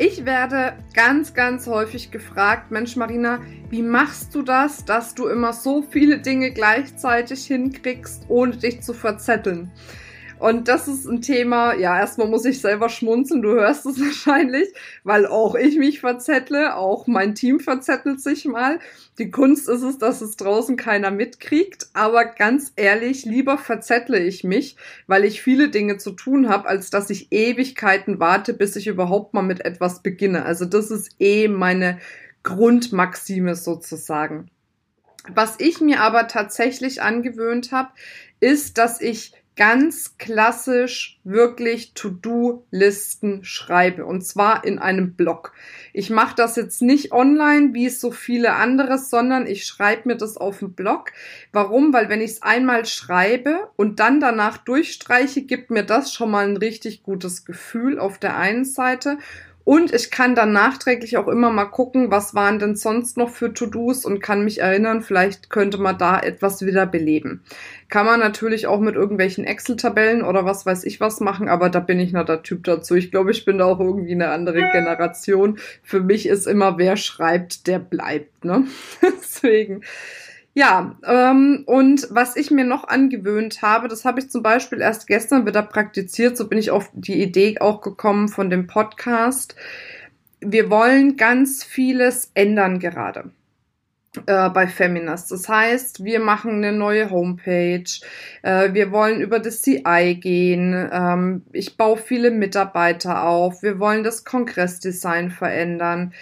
[0.00, 5.52] Ich werde ganz, ganz häufig gefragt, Mensch Marina, wie machst du das, dass du immer
[5.52, 9.72] so viele Dinge gleichzeitig hinkriegst, ohne dich zu verzetteln?
[10.38, 14.68] Und das ist ein Thema, ja, erstmal muss ich selber schmunzeln, du hörst es wahrscheinlich,
[15.04, 18.78] weil auch ich mich verzettle, auch mein Team verzettelt sich mal.
[19.18, 24.44] Die Kunst ist es, dass es draußen keiner mitkriegt, aber ganz ehrlich, lieber verzettle ich
[24.44, 28.86] mich, weil ich viele Dinge zu tun habe, als dass ich Ewigkeiten warte, bis ich
[28.86, 30.44] überhaupt mal mit etwas beginne.
[30.44, 31.98] Also das ist eh meine
[32.44, 34.50] Grundmaxime sozusagen.
[35.34, 37.90] Was ich mir aber tatsächlich angewöhnt habe,
[38.40, 45.52] ist, dass ich ganz klassisch wirklich To-Do-Listen schreibe und zwar in einem Blog.
[45.92, 50.16] Ich mache das jetzt nicht online, wie es so viele anderes, sondern ich schreibe mir
[50.16, 51.12] das auf dem Blog.
[51.52, 51.92] Warum?
[51.92, 56.46] Weil wenn ich es einmal schreibe und dann danach durchstreiche, gibt mir das schon mal
[56.46, 59.18] ein richtig gutes Gefühl auf der einen Seite
[59.68, 63.52] und ich kann dann nachträglich auch immer mal gucken, was waren denn sonst noch für
[63.52, 67.42] To-Dos und kann mich erinnern, vielleicht könnte man da etwas wieder beleben.
[67.90, 71.80] Kann man natürlich auch mit irgendwelchen Excel-Tabellen oder was weiß ich was machen, aber da
[71.80, 72.94] bin ich noch der Typ dazu.
[72.94, 75.58] Ich glaube, ich bin da auch irgendwie eine andere Generation.
[75.82, 78.46] Für mich ist immer, wer schreibt, der bleibt.
[78.46, 78.64] Ne?
[79.02, 79.82] Deswegen.
[80.58, 85.06] Ja, ähm, und was ich mir noch angewöhnt habe, das habe ich zum Beispiel erst
[85.06, 89.54] gestern wieder praktiziert, so bin ich auf die Idee auch gekommen von dem Podcast.
[90.40, 93.30] Wir wollen ganz vieles ändern gerade
[94.26, 95.30] äh, bei Feminist.
[95.30, 97.84] Das heißt, wir machen eine neue Homepage,
[98.42, 104.02] äh, wir wollen über das CI gehen, ähm, ich baue viele Mitarbeiter auf, wir wollen
[104.02, 106.14] das Kongressdesign verändern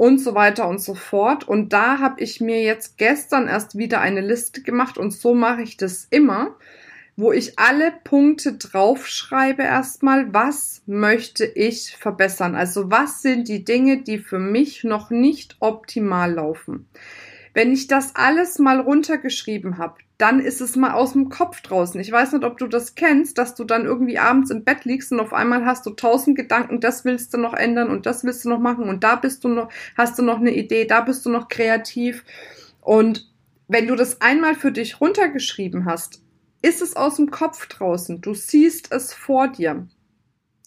[0.00, 1.46] und so weiter und so fort.
[1.46, 5.60] Und da habe ich mir jetzt gestern erst wieder eine Liste gemacht und so mache
[5.60, 6.56] ich das immer,
[7.16, 12.54] wo ich alle Punkte draufschreibe erstmal, was möchte ich verbessern.
[12.54, 16.88] Also was sind die Dinge, die für mich noch nicht optimal laufen.
[17.52, 22.00] Wenn ich das alles mal runtergeschrieben habe, dann ist es mal aus dem Kopf draußen.
[22.00, 25.12] Ich weiß nicht, ob du das kennst, dass du dann irgendwie abends im Bett liegst
[25.12, 28.44] und auf einmal hast du tausend Gedanken, das willst du noch ändern und das willst
[28.44, 31.24] du noch machen und da bist du noch, hast du noch eine Idee, da bist
[31.24, 32.24] du noch kreativ.
[32.80, 33.32] Und
[33.66, 36.22] wenn du das einmal für dich runtergeschrieben hast,
[36.62, 38.20] ist es aus dem Kopf draußen.
[38.20, 39.88] Du siehst es vor dir.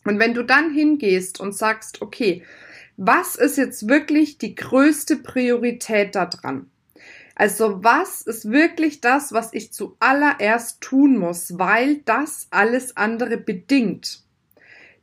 [0.06, 2.44] Und wenn du dann hingehst und sagst, okay,
[2.98, 6.70] was ist jetzt wirklich die größte Priorität da dran?
[7.36, 14.24] Also was ist wirklich das, was ich zuallererst tun muss, weil das alles andere bedingt?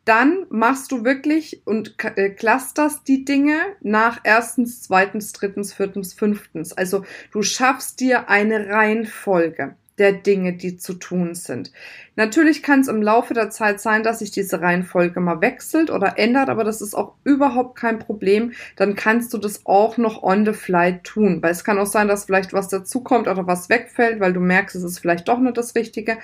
[0.05, 6.73] Dann machst du wirklich und äh, clusterst die Dinge nach erstens, zweitens, drittens, viertens, fünftens.
[6.73, 11.71] Also du schaffst dir eine Reihenfolge der Dinge, die zu tun sind.
[12.17, 16.19] Natürlich kann es im Laufe der Zeit sein, dass sich diese Reihenfolge mal wechselt oder
[16.19, 18.53] ändert, aber das ist auch überhaupt kein Problem.
[18.77, 22.09] Dann kannst du das auch noch on the fly tun, weil es kann auch sein,
[22.09, 25.59] dass vielleicht was dazukommt oder was wegfällt, weil du merkst, es ist vielleicht doch nicht
[25.59, 26.19] das Richtige.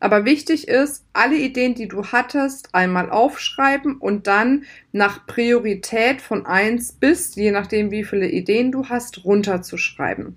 [0.00, 6.46] Aber wichtig ist, alle Ideen, die du hattest, einmal aufschreiben und dann nach Priorität von
[6.46, 10.36] eins bis, je nachdem wie viele Ideen du hast, runterzuschreiben.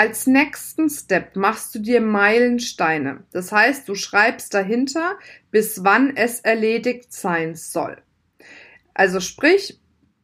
[0.00, 3.24] Als nächsten Step machst du dir Meilensteine.
[3.32, 5.18] Das heißt, du schreibst dahinter,
[5.50, 7.98] bis wann es erledigt sein soll.
[8.94, 9.78] Also sprich,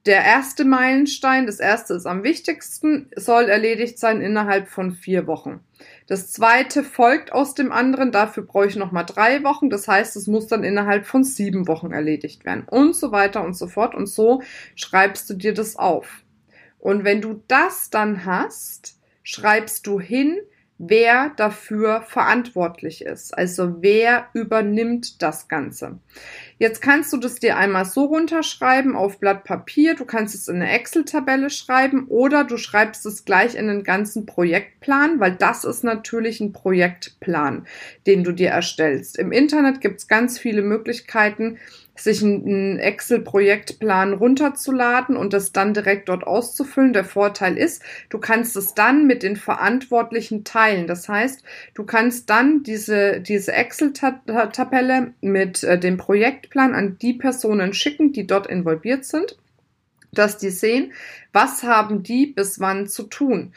[0.06, 5.60] der erste Meilenstein, das erste ist am wichtigsten, soll erledigt sein innerhalb von vier Wochen.
[6.06, 10.26] Das zweite folgt aus dem anderen, dafür brauche ich nochmal drei Wochen, das heißt, es
[10.26, 14.06] muss dann innerhalb von sieben Wochen erledigt werden und so weiter und so fort und
[14.06, 14.40] so
[14.74, 16.22] schreibst du dir das auf.
[16.78, 18.95] Und wenn du das dann hast,
[19.26, 20.38] schreibst du hin,
[20.78, 23.36] wer dafür verantwortlich ist.
[23.36, 25.98] Also wer übernimmt das Ganze.
[26.58, 30.56] Jetzt kannst du das dir einmal so runterschreiben auf Blatt Papier, du kannst es in
[30.56, 35.84] eine Excel-Tabelle schreiben oder du schreibst es gleich in den ganzen Projektplan, weil das ist
[35.84, 37.66] natürlich ein Projektplan,
[38.06, 39.18] den du dir erstellst.
[39.18, 41.58] Im Internet gibt es ganz viele Möglichkeiten,
[41.98, 46.92] sich einen Excel-Projektplan runterzuladen und das dann direkt dort auszufüllen.
[46.92, 50.86] Der Vorteil ist, du kannst es dann mit den Verantwortlichen teilen.
[50.86, 51.42] Das heißt,
[51.74, 55.96] du kannst dann diese, diese Excel-Tabelle mit äh, dem
[56.46, 59.36] Projektplan an die Personen schicken, die dort involviert sind,
[60.12, 60.92] dass die sehen,
[61.32, 63.52] was haben die bis wann zu tun.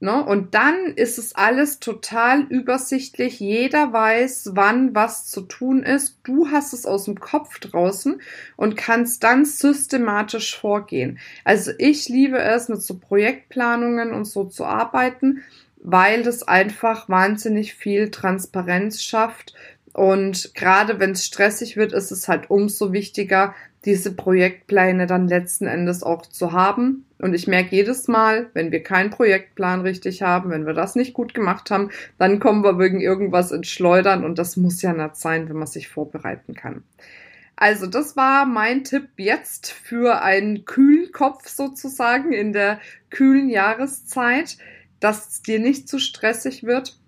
[0.00, 0.24] Ne?
[0.24, 3.40] Und dann ist es alles total übersichtlich.
[3.40, 6.20] Jeder weiß, wann was zu tun ist.
[6.22, 8.20] Du hast es aus dem Kopf draußen
[8.56, 11.18] und kannst dann systematisch vorgehen.
[11.42, 15.42] Also ich liebe es, mit so Projektplanungen und so zu arbeiten,
[15.82, 19.54] weil das einfach wahnsinnig viel Transparenz schafft.
[19.98, 25.66] Und gerade wenn es stressig wird, ist es halt umso wichtiger, diese Projektpläne dann letzten
[25.66, 27.04] Endes auch zu haben.
[27.18, 31.14] Und ich merke jedes Mal, wenn wir keinen Projektplan richtig haben, wenn wir das nicht
[31.14, 35.16] gut gemacht haben, dann kommen wir wegen irgendwas ins Schleudern und das muss ja nicht
[35.16, 36.84] sein, wenn man sich vorbereiten kann.
[37.56, 42.78] Also das war mein Tipp jetzt für einen kühlen Kopf sozusagen in der
[43.10, 44.58] kühlen Jahreszeit,
[45.00, 47.00] dass es dir nicht zu stressig wird.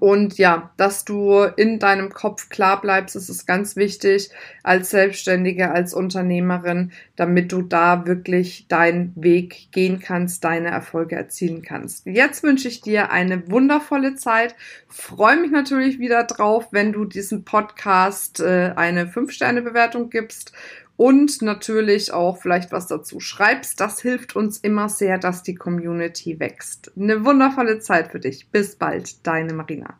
[0.00, 4.30] Und ja, dass du in deinem Kopf klar bleibst, ist es ganz wichtig
[4.62, 11.60] als Selbstständige, als Unternehmerin, damit du da wirklich deinen Weg gehen kannst, deine Erfolge erzielen
[11.60, 12.06] kannst.
[12.06, 14.56] Jetzt wünsche ich dir eine wundervolle Zeit.
[14.88, 20.52] Freue mich natürlich wieder drauf, wenn du diesem Podcast äh, eine 5-Sterne-Bewertung gibst
[20.96, 23.80] und natürlich auch vielleicht was dazu schreibst.
[23.80, 26.92] Das hilft uns immer sehr, dass die Community wächst.
[26.96, 28.48] Eine wundervolle Zeit für dich.
[28.50, 29.98] Bis bald, deine Marina.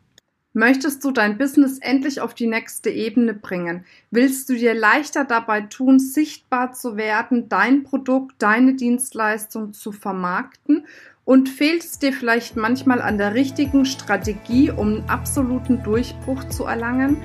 [0.57, 3.83] Möchtest du dein Business endlich auf die nächste Ebene bringen?
[4.09, 10.85] Willst du dir leichter dabei tun, sichtbar zu werden, dein Produkt, deine Dienstleistung zu vermarkten?
[11.25, 16.63] Und fehlt es dir vielleicht manchmal an der richtigen Strategie, um einen absoluten Durchbruch zu
[16.63, 17.17] erlangen?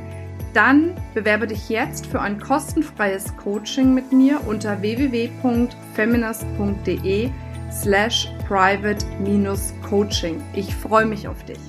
[0.52, 7.30] Dann bewerbe dich jetzt für ein kostenfreies Coaching mit mir unter www.feminist.de
[7.70, 10.42] slash private-coaching.
[10.54, 11.60] Ich freue mich auf dich.